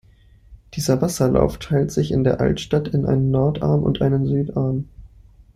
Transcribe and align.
Dieser 0.73 0.99
Wasserlauf 0.99 1.59
teilt 1.59 1.91
sich 1.91 2.09
in 2.11 2.23
der 2.23 2.39
Altstadt 2.41 2.87
in 2.87 3.05
einen 3.05 3.29
Nordarm 3.29 3.83
und 3.83 4.01
einen 4.01 4.25
Südarm. 4.25 4.87